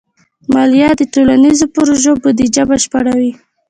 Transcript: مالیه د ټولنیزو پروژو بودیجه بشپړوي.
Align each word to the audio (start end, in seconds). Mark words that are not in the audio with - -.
مالیه 0.53 0.89
د 0.97 1.01
ټولنیزو 1.13 1.65
پروژو 1.73 2.11
بودیجه 2.21 2.63
بشپړوي. 2.69 3.31